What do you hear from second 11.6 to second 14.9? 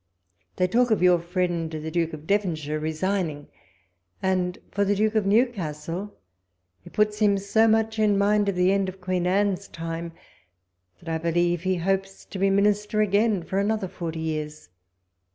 he hopes to be Minister again for another forty years.